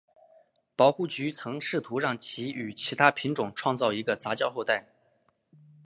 [0.75, 4.87] 保护局曾试图让其与其它品种创造一个杂交后代。